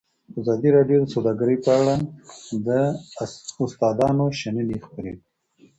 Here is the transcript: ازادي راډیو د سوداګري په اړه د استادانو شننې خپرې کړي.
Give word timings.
ازادي 0.39 0.69
راډیو 0.77 0.99
د 1.01 1.07
سوداګري 1.15 1.55
په 1.63 1.69
اړه 1.79 1.95
د 2.67 2.69
استادانو 3.23 4.25
شننې 4.39 4.77
خپرې 4.85 5.13
کړي. 5.19 5.23